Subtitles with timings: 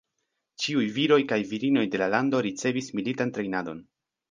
[0.63, 3.89] Ĉiuj viroj kaj virinoj de la lando ricevis militan trejnadon.